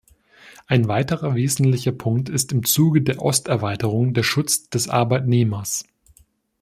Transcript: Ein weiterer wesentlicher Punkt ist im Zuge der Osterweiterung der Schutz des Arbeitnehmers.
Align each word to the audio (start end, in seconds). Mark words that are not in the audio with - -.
Ein 0.65 0.87
weiterer 0.87 1.35
wesentlicher 1.35 1.91
Punkt 1.91 2.27
ist 2.27 2.51
im 2.51 2.63
Zuge 2.65 3.03
der 3.03 3.21
Osterweiterung 3.21 4.15
der 4.15 4.23
Schutz 4.23 4.67
des 4.69 4.89
Arbeitnehmers. 4.89 5.85